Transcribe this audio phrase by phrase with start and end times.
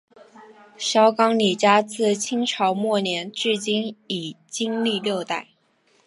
[0.79, 5.49] 小港李家自清朝末年至今已经历六代。